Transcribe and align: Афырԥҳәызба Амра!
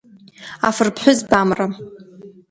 Афырԥҳәызба 0.67 1.33
Амра! 1.41 1.67